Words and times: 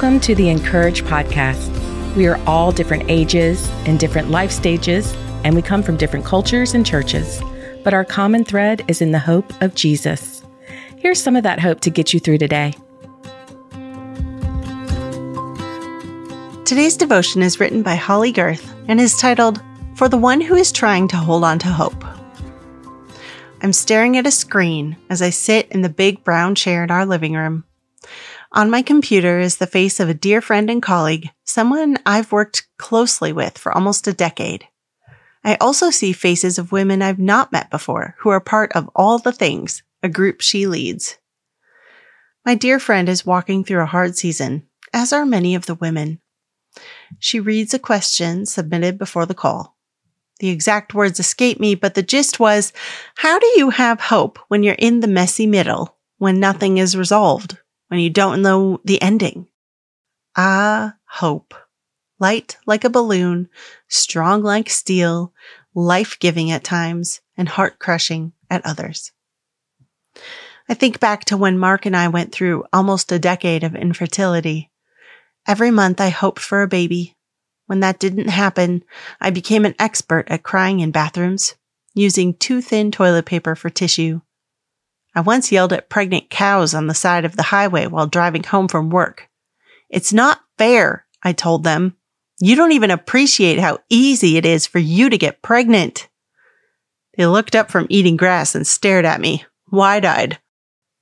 Welcome 0.00 0.20
to 0.20 0.34
the 0.36 0.48
Encourage 0.48 1.02
podcast. 1.02 2.14
We 2.14 2.28
are 2.28 2.40
all 2.46 2.70
different 2.70 3.10
ages 3.10 3.68
and 3.84 3.98
different 3.98 4.30
life 4.30 4.52
stages, 4.52 5.12
and 5.42 5.56
we 5.56 5.60
come 5.60 5.82
from 5.82 5.96
different 5.96 6.24
cultures 6.24 6.72
and 6.72 6.86
churches. 6.86 7.42
But 7.82 7.94
our 7.94 8.04
common 8.04 8.44
thread 8.44 8.84
is 8.86 9.02
in 9.02 9.10
the 9.10 9.18
hope 9.18 9.52
of 9.60 9.74
Jesus. 9.74 10.44
Here's 10.98 11.20
some 11.20 11.34
of 11.34 11.42
that 11.42 11.58
hope 11.58 11.80
to 11.80 11.90
get 11.90 12.14
you 12.14 12.20
through 12.20 12.38
today. 12.38 12.74
Today's 16.64 16.96
devotion 16.96 17.42
is 17.42 17.58
written 17.58 17.82
by 17.82 17.96
Holley 17.96 18.32
Gerth 18.32 18.72
and 18.86 19.00
is 19.00 19.18
titled, 19.18 19.60
For 19.96 20.08
the 20.08 20.16
One 20.16 20.40
Who 20.40 20.54
is 20.54 20.70
Trying 20.70 21.08
to 21.08 21.16
Hold 21.16 21.42
On 21.42 21.58
to 21.58 21.66
Hope. 21.66 22.04
I'm 23.62 23.72
staring 23.72 24.16
at 24.16 24.28
a 24.28 24.30
screen 24.30 24.96
as 25.10 25.22
I 25.22 25.30
sit 25.30 25.66
in 25.72 25.82
the 25.82 25.88
big 25.88 26.22
brown 26.22 26.54
chair 26.54 26.84
in 26.84 26.92
our 26.92 27.04
living 27.04 27.34
room. 27.34 27.64
On 28.52 28.70
my 28.70 28.80
computer 28.80 29.38
is 29.38 29.58
the 29.58 29.66
face 29.66 30.00
of 30.00 30.08
a 30.08 30.14
dear 30.14 30.40
friend 30.40 30.70
and 30.70 30.82
colleague, 30.82 31.28
someone 31.44 31.98
I've 32.06 32.32
worked 32.32 32.66
closely 32.78 33.32
with 33.32 33.58
for 33.58 33.72
almost 33.72 34.08
a 34.08 34.12
decade. 34.14 34.66
I 35.44 35.56
also 35.56 35.90
see 35.90 36.12
faces 36.12 36.58
of 36.58 36.72
women 36.72 37.02
I've 37.02 37.18
not 37.18 37.52
met 37.52 37.70
before 37.70 38.16
who 38.20 38.30
are 38.30 38.40
part 38.40 38.72
of 38.72 38.90
All 38.96 39.18
the 39.18 39.32
Things, 39.32 39.82
a 40.02 40.08
group 40.08 40.40
she 40.40 40.66
leads. 40.66 41.18
My 42.44 42.54
dear 42.54 42.80
friend 42.80 43.08
is 43.08 43.26
walking 43.26 43.64
through 43.64 43.82
a 43.82 43.86
hard 43.86 44.16
season, 44.16 44.66
as 44.94 45.12
are 45.12 45.26
many 45.26 45.54
of 45.54 45.66
the 45.66 45.74
women. 45.74 46.20
She 47.18 47.40
reads 47.40 47.74
a 47.74 47.78
question 47.78 48.46
submitted 48.46 48.96
before 48.96 49.26
the 49.26 49.34
call. 49.34 49.76
The 50.40 50.48
exact 50.48 50.94
words 50.94 51.20
escape 51.20 51.60
me, 51.60 51.74
but 51.74 51.94
the 51.94 52.02
gist 52.02 52.40
was, 52.40 52.72
how 53.16 53.38
do 53.38 53.46
you 53.56 53.70
have 53.70 54.00
hope 54.00 54.38
when 54.48 54.62
you're 54.62 54.74
in 54.78 55.00
the 55.00 55.06
messy 55.06 55.46
middle, 55.46 55.98
when 56.16 56.40
nothing 56.40 56.78
is 56.78 56.96
resolved? 56.96 57.58
When 57.88 58.00
you 58.00 58.10
don't 58.10 58.42
know 58.42 58.80
the 58.84 59.00
ending. 59.02 59.48
Ah, 60.36 60.94
hope. 61.06 61.54
Light 62.20 62.56
like 62.66 62.84
a 62.84 62.90
balloon, 62.90 63.48
strong 63.88 64.42
like 64.42 64.70
steel, 64.70 65.32
life 65.74 66.18
giving 66.18 66.50
at 66.50 66.64
times, 66.64 67.20
and 67.36 67.48
heart 67.48 67.78
crushing 67.78 68.32
at 68.50 68.64
others. 68.64 69.12
I 70.68 70.74
think 70.74 71.00
back 71.00 71.24
to 71.26 71.36
when 71.36 71.58
Mark 71.58 71.86
and 71.86 71.96
I 71.96 72.08
went 72.08 72.32
through 72.32 72.64
almost 72.72 73.10
a 73.12 73.18
decade 73.18 73.64
of 73.64 73.74
infertility. 73.74 74.70
Every 75.46 75.70
month 75.70 76.00
I 76.00 76.10
hoped 76.10 76.40
for 76.40 76.62
a 76.62 76.68
baby. 76.68 77.16
When 77.66 77.80
that 77.80 77.98
didn't 77.98 78.28
happen, 78.28 78.84
I 79.20 79.30
became 79.30 79.64
an 79.64 79.74
expert 79.78 80.26
at 80.28 80.42
crying 80.42 80.80
in 80.80 80.90
bathrooms, 80.90 81.54
using 81.94 82.34
too 82.34 82.60
thin 82.60 82.90
toilet 82.90 83.26
paper 83.26 83.54
for 83.54 83.70
tissue, 83.70 84.20
I 85.18 85.20
once 85.20 85.50
yelled 85.50 85.72
at 85.72 85.88
pregnant 85.88 86.30
cows 86.30 86.74
on 86.74 86.86
the 86.86 86.94
side 86.94 87.24
of 87.24 87.34
the 87.34 87.42
highway 87.42 87.88
while 87.88 88.06
driving 88.06 88.44
home 88.44 88.68
from 88.68 88.88
work. 88.88 89.28
It's 89.90 90.12
not 90.12 90.42
fair, 90.58 91.06
I 91.24 91.32
told 91.32 91.64
them. 91.64 91.96
You 92.38 92.54
don't 92.54 92.70
even 92.70 92.92
appreciate 92.92 93.58
how 93.58 93.80
easy 93.88 94.36
it 94.36 94.46
is 94.46 94.68
for 94.68 94.78
you 94.78 95.10
to 95.10 95.18
get 95.18 95.42
pregnant. 95.42 96.08
They 97.16 97.26
looked 97.26 97.56
up 97.56 97.68
from 97.68 97.88
eating 97.90 98.16
grass 98.16 98.54
and 98.54 98.64
stared 98.64 99.04
at 99.04 99.20
me, 99.20 99.44
wide 99.72 100.04
eyed, 100.04 100.38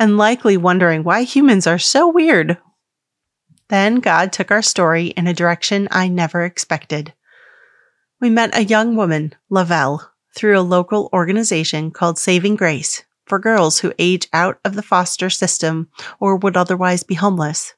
and 0.00 0.18
likely 0.18 0.56
wondering 0.56 1.04
why 1.04 1.22
humans 1.22 1.68
are 1.68 1.78
so 1.78 2.08
weird. 2.08 2.58
Then 3.68 4.00
God 4.00 4.32
took 4.32 4.50
our 4.50 4.60
story 4.60 5.06
in 5.06 5.28
a 5.28 5.32
direction 5.32 5.86
I 5.92 6.08
never 6.08 6.44
expected. 6.44 7.14
We 8.20 8.28
met 8.28 8.58
a 8.58 8.64
young 8.64 8.96
woman, 8.96 9.36
Lavelle, 9.50 10.10
through 10.34 10.58
a 10.58 10.62
local 10.62 11.10
organization 11.12 11.92
called 11.92 12.18
Saving 12.18 12.56
Grace, 12.56 13.04
for 13.30 13.38
girls 13.38 13.78
who 13.78 13.94
age 13.96 14.26
out 14.32 14.58
of 14.64 14.74
the 14.74 14.82
foster 14.82 15.30
system 15.30 15.88
or 16.18 16.34
would 16.34 16.56
otherwise 16.56 17.04
be 17.04 17.14
homeless. 17.14 17.74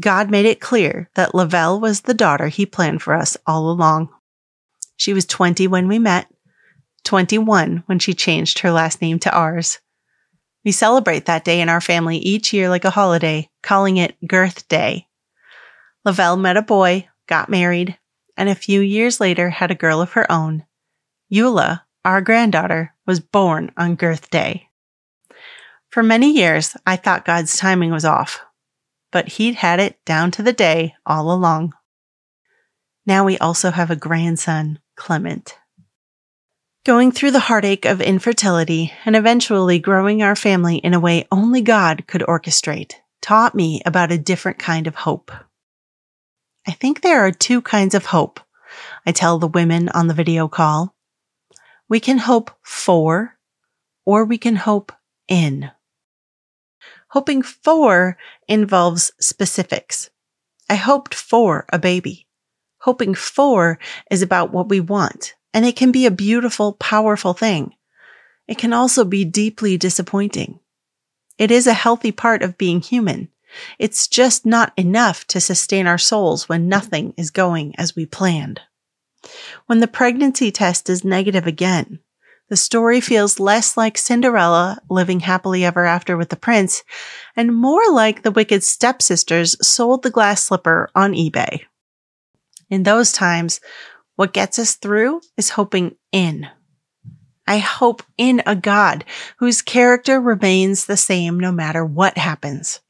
God 0.00 0.30
made 0.30 0.44
it 0.44 0.60
clear 0.60 1.08
that 1.14 1.32
Lavelle 1.32 1.80
was 1.80 2.02
the 2.02 2.12
daughter 2.12 2.48
he 2.48 2.66
planned 2.66 3.00
for 3.02 3.14
us 3.14 3.36
all 3.46 3.70
along. 3.70 4.10
She 4.96 5.14
was 5.14 5.24
20 5.26 5.68
when 5.68 5.86
we 5.86 6.00
met, 6.00 6.26
21 7.04 7.84
when 7.86 8.00
she 8.00 8.14
changed 8.14 8.58
her 8.58 8.72
last 8.72 9.00
name 9.00 9.20
to 9.20 9.32
ours. 9.32 9.78
We 10.64 10.72
celebrate 10.72 11.26
that 11.26 11.44
day 11.44 11.60
in 11.60 11.68
our 11.68 11.80
family 11.80 12.18
each 12.18 12.52
year 12.52 12.68
like 12.68 12.84
a 12.84 12.90
holiday, 12.90 13.48
calling 13.62 13.96
it 13.96 14.16
Gerth 14.26 14.66
Day. 14.66 15.06
Lavelle 16.04 16.36
met 16.36 16.56
a 16.56 16.62
boy, 16.62 17.06
got 17.28 17.48
married, 17.48 17.96
and 18.36 18.48
a 18.48 18.56
few 18.56 18.80
years 18.80 19.20
later 19.20 19.50
had 19.50 19.70
a 19.70 19.76
girl 19.76 20.00
of 20.00 20.12
her 20.12 20.30
own. 20.30 20.64
Eula, 21.32 21.82
our 22.06 22.20
granddaughter, 22.20 22.94
was 23.04 23.18
born 23.18 23.72
on 23.76 23.96
Gerth 23.96 24.30
Day. 24.30 24.68
For 25.90 26.02
many 26.02 26.30
years, 26.30 26.76
I 26.86 26.96
thought 26.96 27.24
God's 27.24 27.56
timing 27.56 27.90
was 27.90 28.04
off, 28.04 28.40
but 29.10 29.28
He'd 29.28 29.56
had 29.56 29.80
it 29.80 30.02
down 30.04 30.30
to 30.32 30.42
the 30.42 30.52
day 30.52 30.94
all 31.04 31.32
along. 31.32 31.74
Now 33.04 33.24
we 33.24 33.36
also 33.38 33.70
have 33.70 33.90
a 33.90 33.96
grandson, 33.96 34.78
Clement. 34.96 35.58
Going 36.84 37.10
through 37.10 37.32
the 37.32 37.40
heartache 37.40 37.84
of 37.84 38.00
infertility 38.00 38.92
and 39.04 39.16
eventually 39.16 39.80
growing 39.80 40.22
our 40.22 40.36
family 40.36 40.76
in 40.76 40.94
a 40.94 41.00
way 41.00 41.26
only 41.32 41.60
God 41.60 42.06
could 42.06 42.22
orchestrate 42.22 42.94
taught 43.20 43.56
me 43.56 43.82
about 43.84 44.12
a 44.12 44.18
different 44.18 44.58
kind 44.58 44.86
of 44.86 44.94
hope. 44.94 45.32
I 46.68 46.72
think 46.72 47.00
there 47.00 47.26
are 47.26 47.32
two 47.32 47.60
kinds 47.60 47.94
of 47.94 48.06
hope. 48.06 48.38
I 49.04 49.12
tell 49.12 49.38
the 49.38 49.48
women 49.48 49.88
on 49.88 50.06
the 50.06 50.14
video 50.14 50.46
call. 50.48 50.95
We 51.88 52.00
can 52.00 52.18
hope 52.18 52.50
for, 52.62 53.38
or 54.04 54.24
we 54.24 54.38
can 54.38 54.56
hope 54.56 54.92
in. 55.28 55.70
Hoping 57.10 57.42
for 57.42 58.18
involves 58.48 59.12
specifics. 59.20 60.10
I 60.68 60.74
hoped 60.74 61.14
for 61.14 61.64
a 61.72 61.78
baby. 61.78 62.26
Hoping 62.80 63.14
for 63.14 63.78
is 64.10 64.22
about 64.22 64.52
what 64.52 64.68
we 64.68 64.80
want, 64.80 65.34
and 65.54 65.64
it 65.64 65.76
can 65.76 65.92
be 65.92 66.06
a 66.06 66.10
beautiful, 66.10 66.72
powerful 66.72 67.34
thing. 67.34 67.74
It 68.48 68.58
can 68.58 68.72
also 68.72 69.04
be 69.04 69.24
deeply 69.24 69.76
disappointing. 69.76 70.58
It 71.38 71.50
is 71.50 71.66
a 71.66 71.72
healthy 71.72 72.12
part 72.12 72.42
of 72.42 72.58
being 72.58 72.80
human. 72.80 73.28
It's 73.78 74.08
just 74.08 74.44
not 74.44 74.72
enough 74.76 75.24
to 75.28 75.40
sustain 75.40 75.86
our 75.86 75.98
souls 75.98 76.48
when 76.48 76.68
nothing 76.68 77.14
is 77.16 77.30
going 77.30 77.74
as 77.78 77.94
we 77.94 78.06
planned. 78.06 78.60
When 79.66 79.80
the 79.80 79.88
pregnancy 79.88 80.50
test 80.50 80.88
is 80.88 81.04
negative 81.04 81.46
again, 81.46 82.00
the 82.48 82.56
story 82.56 83.00
feels 83.00 83.40
less 83.40 83.76
like 83.76 83.98
Cinderella 83.98 84.78
living 84.88 85.20
happily 85.20 85.64
ever 85.64 85.84
after 85.84 86.16
with 86.16 86.28
the 86.28 86.36
prince 86.36 86.84
and 87.34 87.54
more 87.54 87.90
like 87.90 88.22
the 88.22 88.30
wicked 88.30 88.62
stepsisters 88.62 89.56
sold 89.66 90.02
the 90.02 90.10
glass 90.10 90.42
slipper 90.42 90.88
on 90.94 91.12
eBay. 91.12 91.62
In 92.70 92.84
those 92.84 93.12
times, 93.12 93.60
what 94.14 94.32
gets 94.32 94.58
us 94.58 94.74
through 94.74 95.20
is 95.36 95.50
hoping 95.50 95.96
in. 96.12 96.48
I 97.48 97.58
hope 97.58 98.02
in 98.16 98.42
a 98.46 98.56
God 98.56 99.04
whose 99.38 99.62
character 99.62 100.20
remains 100.20 100.86
the 100.86 100.96
same 100.96 101.38
no 101.38 101.52
matter 101.52 101.84
what 101.84 102.18
happens. 102.18 102.80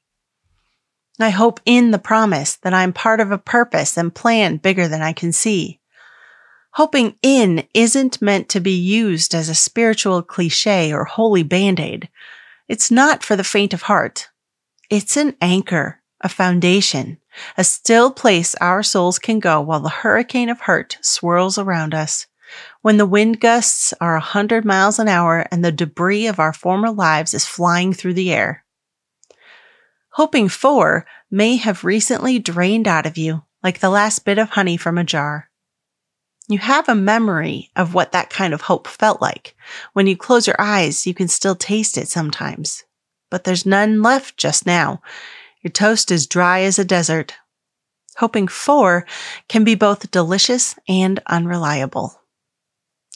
I 1.19 1.31
hope 1.31 1.61
in 1.65 1.91
the 1.91 1.99
promise 1.99 2.57
that 2.57 2.75
I'm 2.75 2.93
part 2.93 3.21
of 3.21 3.31
a 3.33 3.39
purpose 3.39 3.97
and 3.97 4.15
plan 4.15 4.59
bigger 4.59 4.87
than 4.87 5.03
I 5.03 5.13
can 5.13 5.33
see. 5.33 5.81
Hoping 6.77 7.17
in 7.23 7.67
isn't 7.73 8.21
meant 8.21 8.51
to 8.51 8.61
be 8.61 8.77
used 8.77 9.35
as 9.35 9.49
a 9.49 9.55
spiritual 9.55 10.23
cliche 10.23 10.93
or 10.93 11.07
holy 11.07 11.43
band-aid. 11.43 12.07
It's 12.69 12.91
not 12.91 13.25
for 13.25 13.35
the 13.35 13.43
faint 13.43 13.73
of 13.73 13.81
heart. 13.81 14.29
It's 14.91 15.17
an 15.17 15.37
anchor, 15.41 16.03
a 16.21 16.29
foundation, 16.29 17.17
a 17.57 17.65
still 17.65 18.11
place 18.11 18.55
our 18.57 18.83
souls 18.83 19.19
can 19.19 19.41
go 19.41 19.59
while 19.59 19.81
the 19.81 19.89
hurricane 19.89 20.51
of 20.51 20.61
hurt 20.61 20.99
swirls 21.01 21.57
around 21.57 21.95
us. 21.95 22.27
When 22.83 22.99
the 22.99 23.07
wind 23.07 23.41
gusts 23.41 23.95
are 23.99 24.17
a 24.17 24.21
hundred 24.21 24.67
miles 24.67 24.99
an 24.99 25.09
hour 25.09 25.47
and 25.51 25.65
the 25.65 25.73
debris 25.73 26.27
of 26.27 26.39
our 26.39 26.53
former 26.53 26.91
lives 26.91 27.33
is 27.33 27.47
flying 27.47 27.95
through 27.95 28.15
the 28.15 28.31
air. 28.35 28.67
Hoping 30.11 30.51
for 30.51 31.07
may 31.31 31.57
have 31.57 31.85
recently 31.85 32.39
drained 32.39 32.87
out 32.87 33.07
of 33.07 33.17
you 33.17 33.45
like 33.63 33.79
the 33.79 33.89
last 33.89 34.27
bit 34.27 34.39
of 34.39 34.51
honey 34.51 34.77
from 34.77 34.99
a 34.99 35.05
jar. 35.05 35.49
You 36.49 36.59
have 36.59 36.89
a 36.89 36.95
memory 36.95 37.71
of 37.75 37.95
what 37.95 38.13
that 38.13 38.31
kind 38.31 38.55
of 38.55 38.63
hope 38.63 38.87
felt 38.87 39.21
like. 39.21 39.57
When 39.95 40.07
you 40.07 40.17
close 40.17 40.47
your 40.47 40.61
eyes, 40.61 41.07
you 41.07 41.13
can 41.13 41.27
still 41.27 41.57
taste 41.57 41.99
it 41.99 42.09
sometimes. 42.09 42.85
But 43.31 43.45
there's 43.45 43.67
none 43.67 44.01
left 44.03 44.37
just 44.37 44.65
now. 44.65 45.03
Your 45.63 45.73
toast 45.73 46.13
is 46.13 46.29
dry 46.29 46.61
as 46.61 46.79
a 46.79 46.85
desert. 46.85 47.35
Hoping 48.19 48.47
for 48.47 49.05
can 49.49 49.65
be 49.65 49.75
both 49.75 50.11
delicious 50.13 50.77
and 50.89 51.21
unreliable. 51.27 52.23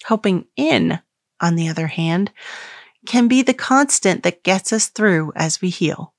Hoping 0.06 0.46
in, 0.56 0.98
on 1.40 1.54
the 1.54 1.68
other 1.68 1.86
hand, 1.86 2.32
can 3.06 3.28
be 3.28 3.42
the 3.42 3.54
constant 3.54 4.24
that 4.24 4.42
gets 4.42 4.72
us 4.72 4.88
through 4.88 5.32
as 5.36 5.62
we 5.62 5.70
heal. 5.70 6.14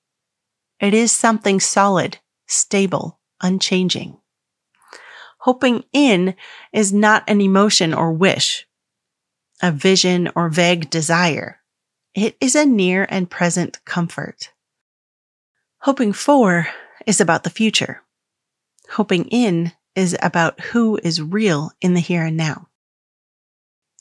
It 0.80 0.94
is 0.94 1.12
something 1.12 1.60
solid, 1.60 2.20
stable, 2.48 3.20
unchanging. 3.42 4.18
Hoping 5.42 5.84
in 5.92 6.36
is 6.72 6.94
not 6.94 7.24
an 7.28 7.42
emotion 7.42 7.96
or 7.96 8.12
wish, 8.12 8.68
a 9.60 9.72
vision 9.72 10.30
or 10.36 10.50
vague 10.50 10.88
desire. 10.92 11.58
It 12.14 12.38
is 12.40 12.56
a 12.56 12.64
near 12.64 13.08
and 13.10 13.28
present 13.28 13.84
comfort. 13.84 14.52
Hoping 15.80 16.14
for 16.14 16.68
is 17.08 17.20
about 17.20 17.44
the 17.44 17.50
future. 17.50 18.04
Hoping 18.92 19.26
in 19.30 19.72
is 19.96 20.16
about 20.22 20.60
who 20.60 21.00
is 21.02 21.20
real 21.20 21.72
in 21.82 21.96
the 21.96 22.02
here 22.02 22.26
and 22.26 22.38
now. 22.38 22.68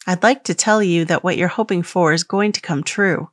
I'd 0.06 0.22
like 0.22 0.44
to 0.44 0.54
tell 0.54 0.82
you 0.82 1.06
that 1.06 1.25
what 1.25 1.38
you're 1.38 1.48
hoping 1.48 1.82
for 1.82 2.12
is 2.12 2.22
going 2.22 2.52
to 2.52 2.60
come 2.60 2.82
true. 2.82 3.31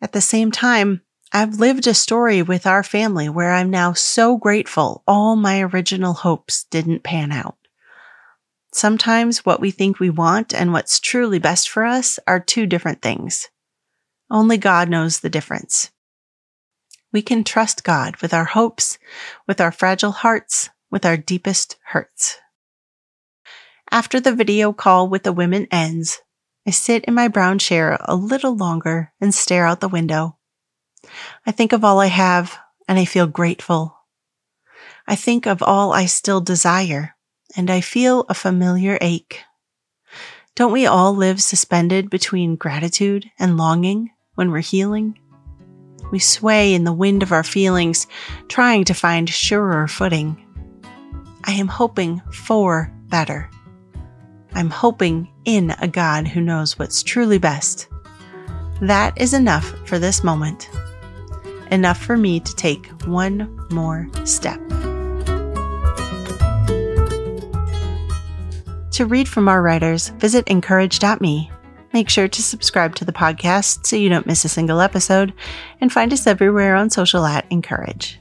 At 0.00 0.12
the 0.12 0.22
same 0.22 0.50
time, 0.50 1.02
I've 1.38 1.60
lived 1.60 1.86
a 1.86 1.94
story 1.94 2.42
with 2.42 2.66
our 2.66 2.82
family 2.82 3.28
where 3.28 3.52
I'm 3.52 3.70
now 3.70 3.92
so 3.92 4.36
grateful 4.36 5.04
all 5.06 5.36
my 5.36 5.60
original 5.60 6.12
hopes 6.12 6.64
didn't 6.64 7.04
pan 7.04 7.30
out. 7.30 7.56
Sometimes 8.72 9.46
what 9.46 9.60
we 9.60 9.70
think 9.70 10.00
we 10.00 10.10
want 10.10 10.52
and 10.52 10.72
what's 10.72 10.98
truly 10.98 11.38
best 11.38 11.68
for 11.70 11.84
us 11.84 12.18
are 12.26 12.40
two 12.40 12.66
different 12.66 13.02
things. 13.02 13.50
Only 14.28 14.56
God 14.58 14.88
knows 14.88 15.20
the 15.20 15.30
difference. 15.30 15.92
We 17.12 17.22
can 17.22 17.44
trust 17.44 17.84
God 17.84 18.16
with 18.16 18.34
our 18.34 18.46
hopes, 18.46 18.98
with 19.46 19.60
our 19.60 19.70
fragile 19.70 20.10
hearts, 20.10 20.70
with 20.90 21.06
our 21.06 21.16
deepest 21.16 21.76
hurts. 21.84 22.38
After 23.92 24.18
the 24.18 24.34
video 24.34 24.72
call 24.72 25.08
with 25.08 25.22
the 25.22 25.32
women 25.32 25.68
ends, 25.70 26.20
I 26.66 26.72
sit 26.72 27.04
in 27.04 27.14
my 27.14 27.28
brown 27.28 27.60
chair 27.60 27.96
a 28.00 28.16
little 28.16 28.56
longer 28.56 29.12
and 29.20 29.32
stare 29.32 29.66
out 29.66 29.78
the 29.78 29.86
window. 29.86 30.37
I 31.46 31.52
think 31.52 31.72
of 31.72 31.84
all 31.84 32.00
I 32.00 32.06
have 32.06 32.58
and 32.86 32.98
I 32.98 33.04
feel 33.04 33.26
grateful. 33.26 33.96
I 35.06 35.14
think 35.14 35.46
of 35.46 35.62
all 35.62 35.92
I 35.92 36.06
still 36.06 36.40
desire 36.40 37.14
and 37.56 37.70
I 37.70 37.80
feel 37.80 38.24
a 38.28 38.34
familiar 38.34 38.98
ache. 39.00 39.42
Don't 40.54 40.72
we 40.72 40.86
all 40.86 41.14
live 41.14 41.42
suspended 41.42 42.10
between 42.10 42.56
gratitude 42.56 43.30
and 43.38 43.56
longing 43.56 44.10
when 44.34 44.50
we're 44.50 44.60
healing? 44.60 45.18
We 46.10 46.18
sway 46.18 46.74
in 46.74 46.84
the 46.84 46.92
wind 46.92 47.22
of 47.22 47.32
our 47.32 47.44
feelings, 47.44 48.06
trying 48.48 48.84
to 48.84 48.94
find 48.94 49.28
surer 49.28 49.86
footing. 49.86 50.42
I 51.44 51.52
am 51.52 51.68
hoping 51.68 52.20
for 52.32 52.92
better. 53.08 53.50
I'm 54.54 54.70
hoping 54.70 55.30
in 55.44 55.74
a 55.80 55.86
God 55.86 56.26
who 56.26 56.40
knows 56.40 56.78
what's 56.78 57.02
truly 57.02 57.38
best. 57.38 57.88
That 58.80 59.20
is 59.20 59.34
enough 59.34 59.72
for 59.86 59.98
this 59.98 60.24
moment. 60.24 60.68
Enough 61.70 62.02
for 62.02 62.16
me 62.16 62.40
to 62.40 62.54
take 62.54 62.86
one 63.06 63.66
more 63.70 64.08
step. 64.24 64.58
To 68.92 69.06
read 69.06 69.28
from 69.28 69.48
our 69.48 69.62
writers, 69.62 70.08
visit 70.08 70.48
incourage.me. 70.48 71.52
Make 71.92 72.10
sure 72.10 72.28
to 72.28 72.42
subscribe 72.42 72.94
to 72.96 73.04
the 73.04 73.12
podcast 73.12 73.86
so 73.86 73.96
you 73.96 74.08
don't 74.08 74.26
miss 74.26 74.44
a 74.44 74.48
single 74.48 74.80
episode, 74.80 75.32
and 75.80 75.92
find 75.92 76.12
us 76.12 76.26
everywhere 76.26 76.74
on 76.74 76.90
social 76.90 77.24
at 77.24 77.46
Encourage. 77.50 78.18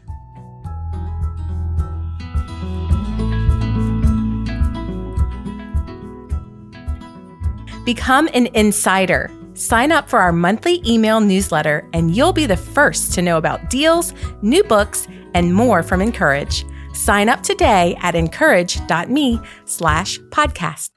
Become 7.85 8.29
an 8.33 8.47
insider. 8.47 9.31
Sign 9.57 9.92
up 9.92 10.07
for 10.07 10.19
our 10.19 10.31
monthly 10.31 10.83
email 10.86 11.19
newsletter, 11.19 11.89
and 11.92 12.15
you'll 12.15 12.31
be 12.31 12.45
the 12.45 12.56
first 12.56 13.13
to 13.13 13.24
know 13.24 13.38
about 13.38 13.71
deals, 13.71 14.13
new 14.44 14.63
books, 14.63 15.07
and 15.33 15.51
more 15.51 15.81
from 15.81 16.00
Encourage. 16.00 16.63
Sign 16.94 17.27
up 17.27 17.42
today 17.42 17.98
at 18.01 18.13
incourage.me 18.13 19.42
slash 19.65 20.19
podcast. 20.30 20.92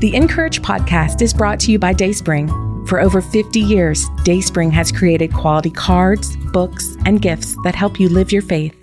The 0.00 0.14
Encourage 0.14 0.62
podcast 0.62 1.20
is 1.20 1.34
brought 1.34 1.60
to 1.60 1.70
you 1.70 1.78
by 1.78 1.92
Dayspring. 1.92 2.48
For 2.86 3.00
over 3.00 3.20
50 3.20 3.60
years, 3.60 4.06
Dayspring 4.22 4.70
has 4.70 4.90
created 4.90 5.34
quality 5.34 5.70
cards, 5.70 6.34
books, 6.50 6.96
and 7.04 7.20
gifts 7.20 7.56
that 7.64 7.74
help 7.74 8.00
you 8.00 8.08
live 8.08 8.32
your 8.32 8.42
faith. 8.42 8.74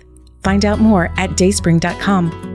Find 0.44 0.64
out 0.64 0.78
more 0.78 1.12
at 1.16 1.30
dayspring.com. 1.30 2.51